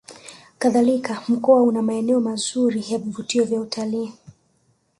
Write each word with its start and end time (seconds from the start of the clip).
Kadhalika 0.59 1.23
Mkoa 1.27 1.63
una 1.63 1.81
maeneo 1.81 2.19
mazuri 2.19 2.85
ya 2.89 2.97
vivutio 2.97 3.43
vya 3.45 3.61
utalii 3.61 4.13